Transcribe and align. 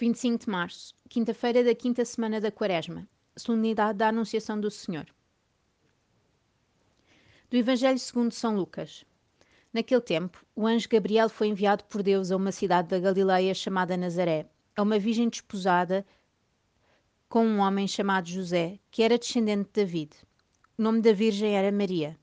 25 0.00 0.46
de 0.46 0.50
março, 0.50 0.94
quinta-feira 1.10 1.62
da 1.62 1.74
quinta 1.74 2.06
semana 2.06 2.40
da 2.40 2.50
Quaresma, 2.50 3.06
solenidade 3.36 3.98
da 3.98 4.08
Anunciação 4.08 4.58
do 4.58 4.70
Senhor. 4.70 5.04
Do 7.50 7.58
Evangelho 7.58 7.98
segundo 7.98 8.32
São 8.32 8.56
Lucas. 8.56 9.04
Naquele 9.70 10.00
tempo, 10.00 10.42
o 10.56 10.66
anjo 10.66 10.88
Gabriel 10.88 11.28
foi 11.28 11.48
enviado 11.48 11.84
por 11.84 12.02
Deus 12.02 12.30
a 12.30 12.36
uma 12.38 12.50
cidade 12.50 12.88
da 12.88 12.98
Galileia 12.98 13.52
chamada 13.52 13.94
Nazaré, 13.94 14.48
a 14.74 14.80
uma 14.80 14.98
virgem 14.98 15.28
desposada 15.28 16.06
com 17.28 17.44
um 17.44 17.58
homem 17.58 17.86
chamado 17.86 18.26
José, 18.26 18.78
que 18.90 19.02
era 19.02 19.18
descendente 19.18 19.64
de 19.64 19.84
David. 19.84 20.16
O 20.78 20.82
nome 20.82 21.02
da 21.02 21.12
virgem 21.12 21.58
era 21.58 21.70
Maria. 21.70 22.18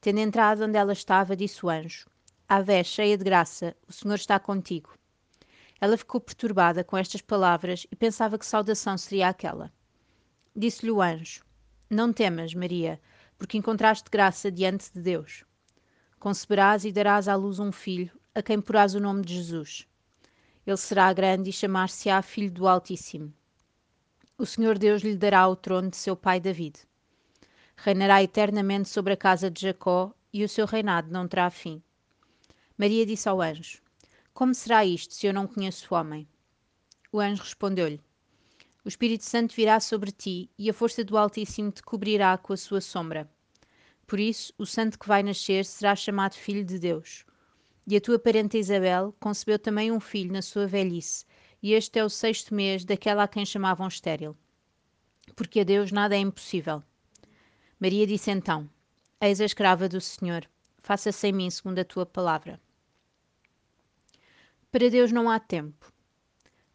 Tendo 0.00 0.18
entrado 0.18 0.64
onde 0.64 0.76
ela 0.76 0.92
estava, 0.92 1.36
disse 1.36 1.64
o 1.64 1.70
anjo: 1.70 2.10
Ave, 2.48 2.82
cheia 2.82 3.16
de 3.16 3.22
graça, 3.22 3.76
o 3.86 3.92
Senhor 3.92 4.16
está 4.16 4.40
contigo. 4.40 4.98
Ela 5.80 5.96
ficou 5.96 6.20
perturbada 6.20 6.84
com 6.84 6.96
estas 6.96 7.22
palavras 7.22 7.86
e 7.90 7.96
pensava 7.96 8.38
que 8.38 8.44
saudação 8.44 8.98
seria 8.98 9.28
aquela. 9.28 9.72
Disse-lhe 10.54 10.90
o 10.90 11.00
anjo: 11.00 11.42
Não 11.88 12.12
temas, 12.12 12.52
Maria, 12.52 13.00
porque 13.38 13.56
encontraste 13.56 14.10
graça 14.10 14.50
diante 14.52 14.92
de 14.92 15.00
Deus. 15.00 15.42
Conceberás 16.18 16.84
e 16.84 16.92
darás 16.92 17.28
à 17.28 17.34
luz 17.34 17.58
um 17.58 17.72
filho, 17.72 18.12
a 18.34 18.42
quem 18.42 18.60
porás 18.60 18.94
o 18.94 19.00
nome 19.00 19.24
de 19.24 19.34
Jesus. 19.36 19.88
Ele 20.66 20.76
será 20.76 21.10
grande 21.14 21.48
e 21.48 21.52
chamar-se-á 21.52 22.20
Filho 22.20 22.50
do 22.50 22.68
Altíssimo. 22.68 23.32
O 24.36 24.44
Senhor 24.44 24.76
Deus 24.76 25.00
lhe 25.00 25.16
dará 25.16 25.48
o 25.48 25.56
trono 25.56 25.88
de 25.88 25.96
seu 25.96 26.14
pai 26.14 26.38
David. 26.38 26.78
Reinará 27.74 28.22
eternamente 28.22 28.90
sobre 28.90 29.14
a 29.14 29.16
casa 29.16 29.50
de 29.50 29.62
Jacó 29.62 30.12
e 30.30 30.44
o 30.44 30.48
seu 30.48 30.66
reinado 30.66 31.10
não 31.10 31.26
terá 31.26 31.48
fim. 31.48 31.82
Maria 32.76 33.06
disse 33.06 33.28
ao 33.28 33.40
anjo: 33.40 33.80
como 34.40 34.54
será 34.54 34.86
isto 34.86 35.12
se 35.12 35.26
eu 35.26 35.34
não 35.34 35.46
conheço 35.46 35.86
o 35.90 35.94
homem? 35.94 36.26
O 37.12 37.20
anjo 37.20 37.42
respondeu-lhe: 37.42 38.00
O 38.82 38.88
Espírito 38.88 39.22
Santo 39.22 39.54
virá 39.54 39.78
sobre 39.80 40.10
ti 40.10 40.48
e 40.58 40.70
a 40.70 40.72
força 40.72 41.04
do 41.04 41.18
Altíssimo 41.18 41.70
te 41.70 41.82
cobrirá 41.82 42.38
com 42.38 42.54
a 42.54 42.56
sua 42.56 42.80
sombra. 42.80 43.30
Por 44.06 44.18
isso, 44.18 44.50
o 44.56 44.64
santo 44.64 44.98
que 44.98 45.06
vai 45.06 45.22
nascer 45.22 45.66
será 45.66 45.94
chamado 45.94 46.36
Filho 46.36 46.64
de 46.64 46.78
Deus. 46.78 47.22
E 47.86 47.94
a 47.94 48.00
tua 48.00 48.18
parenta 48.18 48.56
Isabel 48.56 49.14
concebeu 49.20 49.58
também 49.58 49.92
um 49.92 50.00
filho 50.00 50.32
na 50.32 50.40
sua 50.40 50.66
velhice, 50.66 51.26
e 51.62 51.74
este 51.74 51.98
é 51.98 52.04
o 52.04 52.08
sexto 52.08 52.54
mês 52.54 52.82
daquela 52.82 53.24
a 53.24 53.28
quem 53.28 53.44
chamavam 53.44 53.88
estéril. 53.88 54.34
Porque 55.36 55.60
a 55.60 55.64
Deus 55.64 55.92
nada 55.92 56.16
é 56.16 56.18
impossível. 56.18 56.82
Maria 57.78 58.06
disse 58.06 58.30
então: 58.30 58.70
Eis 59.20 59.38
a 59.38 59.44
escrava 59.44 59.86
do 59.86 60.00
Senhor, 60.00 60.48
faça-se 60.78 61.28
em 61.28 61.32
mim 61.32 61.50
segundo 61.50 61.80
a 61.80 61.84
tua 61.84 62.06
palavra. 62.06 62.58
Para 64.72 64.88
Deus 64.88 65.10
não 65.10 65.28
há 65.28 65.40
tempo. 65.40 65.92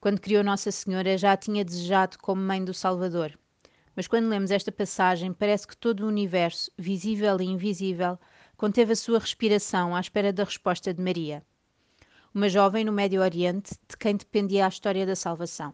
Quando 0.01 0.19
criou 0.19 0.43
Nossa 0.43 0.69
Senhora, 0.69 1.17
já 1.17 1.31
a 1.31 1.37
tinha 1.37 1.63
desejado 1.63 2.17
como 2.19 2.41
mãe 2.41 2.61
do 2.61 2.73
Salvador. 2.73 3.39
Mas 3.95 4.05
quando 4.05 4.27
lemos 4.27 4.51
esta 4.51 4.69
passagem, 4.69 5.31
parece 5.31 5.65
que 5.65 5.77
todo 5.77 6.01
o 6.01 6.07
universo, 6.07 6.69
visível 6.77 7.39
e 7.39 7.45
invisível, 7.45 8.19
conteve 8.57 8.91
a 8.91 8.95
sua 8.97 9.17
respiração 9.17 9.95
à 9.95 10.01
espera 10.01 10.33
da 10.33 10.43
resposta 10.43 10.93
de 10.93 11.01
Maria, 11.01 11.41
uma 12.33 12.49
jovem 12.49 12.83
no 12.83 12.91
Médio 12.91 13.21
Oriente 13.21 13.73
de 13.87 13.95
quem 13.95 14.17
dependia 14.17 14.65
a 14.65 14.69
história 14.69 15.05
da 15.05 15.15
salvação. 15.15 15.73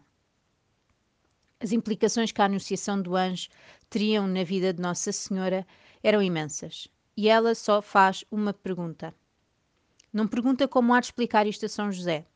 As 1.58 1.72
implicações 1.72 2.30
que 2.30 2.40
a 2.40 2.44
anunciação 2.44 3.02
do 3.02 3.16
anjo 3.16 3.48
teriam 3.90 4.28
na 4.28 4.44
vida 4.44 4.72
de 4.72 4.80
Nossa 4.80 5.10
Senhora 5.10 5.66
eram 6.04 6.22
imensas. 6.22 6.86
E 7.16 7.28
ela 7.28 7.52
só 7.56 7.82
faz 7.82 8.24
uma 8.30 8.54
pergunta: 8.54 9.12
não 10.12 10.28
pergunta 10.28 10.68
como 10.68 10.92
há 10.92 11.00
de 11.00 11.06
explicar 11.06 11.46
isto 11.46 11.64
a 11.64 11.68
São 11.70 11.90
José. 11.90 12.26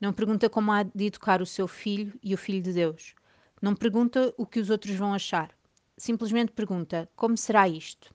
Não 0.00 0.10
pergunta 0.10 0.48
como 0.48 0.72
há 0.72 0.82
de 0.82 1.04
educar 1.04 1.42
o 1.42 1.46
seu 1.46 1.68
filho 1.68 2.18
e 2.22 2.32
o 2.32 2.38
filho 2.38 2.62
de 2.62 2.72
Deus. 2.72 3.14
Não 3.60 3.74
pergunta 3.74 4.32
o 4.38 4.46
que 4.46 4.58
os 4.58 4.70
outros 4.70 4.94
vão 4.96 5.12
achar. 5.12 5.50
Simplesmente 5.98 6.52
pergunta 6.52 7.10
como 7.14 7.36
será 7.36 7.68
isto. 7.68 8.14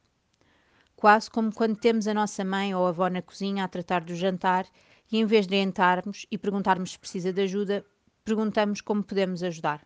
Quase 0.96 1.30
como 1.30 1.54
quando 1.54 1.78
temos 1.78 2.08
a 2.08 2.16
nossa 2.16 2.44
mãe 2.44 2.74
ou 2.74 2.88
avó 2.88 3.10
na 3.10 3.22
cozinha 3.22 3.64
a 3.64 3.68
tratar 3.68 4.02
do 4.04 4.16
jantar 4.16 4.66
e 5.12 5.18
em 5.18 5.26
vez 5.26 5.46
de 5.46 5.56
entrarmos 5.56 6.26
e 6.32 6.38
perguntarmos 6.38 6.94
se 6.94 7.00
precisa 7.00 7.32
de 7.32 7.42
ajuda, 7.42 7.86
perguntamos 8.26 8.82
como 8.82 9.04
podemos 9.04 9.44
ajudar. 9.44 9.86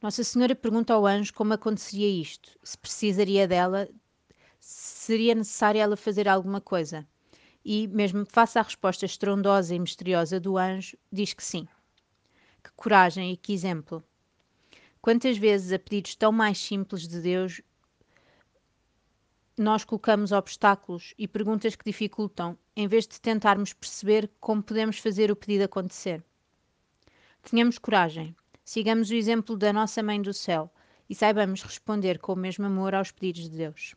Nossa 0.00 0.22
Senhora 0.22 0.54
pergunta 0.54 0.94
ao 0.94 1.04
anjo 1.04 1.34
como 1.34 1.54
aconteceria 1.54 2.08
isto, 2.08 2.56
se 2.62 2.78
precisaria 2.78 3.48
dela, 3.48 3.88
se 4.60 5.06
seria 5.06 5.34
necessário 5.34 5.80
ela 5.80 5.96
fazer 5.96 6.28
alguma 6.28 6.60
coisa 6.60 7.04
e, 7.70 7.86
mesmo 7.86 8.24
face 8.24 8.58
à 8.58 8.62
resposta 8.62 9.04
estrondosa 9.04 9.74
e 9.74 9.78
misteriosa 9.78 10.40
do 10.40 10.56
anjo, 10.56 10.96
diz 11.12 11.34
que 11.34 11.44
sim. 11.44 11.68
Que 12.64 12.70
coragem 12.74 13.30
e 13.30 13.36
que 13.36 13.52
exemplo! 13.52 14.02
Quantas 15.02 15.36
vezes, 15.36 15.70
a 15.70 15.78
pedidos 15.78 16.14
tão 16.14 16.32
mais 16.32 16.56
simples 16.56 17.06
de 17.06 17.20
Deus, 17.20 17.60
nós 19.54 19.84
colocamos 19.84 20.32
obstáculos 20.32 21.12
e 21.18 21.28
perguntas 21.28 21.76
que 21.76 21.84
dificultam, 21.84 22.56
em 22.74 22.88
vez 22.88 23.06
de 23.06 23.20
tentarmos 23.20 23.74
perceber 23.74 24.30
como 24.40 24.62
podemos 24.62 24.98
fazer 24.98 25.30
o 25.30 25.36
pedido 25.36 25.64
acontecer. 25.64 26.24
Tenhamos 27.42 27.76
coragem, 27.76 28.34
sigamos 28.64 29.10
o 29.10 29.14
exemplo 29.14 29.58
da 29.58 29.74
nossa 29.74 30.02
Mãe 30.02 30.22
do 30.22 30.32
Céu 30.32 30.72
e 31.06 31.14
saibamos 31.14 31.62
responder 31.62 32.18
com 32.18 32.32
o 32.32 32.36
mesmo 32.36 32.64
amor 32.64 32.94
aos 32.94 33.10
pedidos 33.10 33.50
de 33.50 33.58
Deus. 33.58 33.94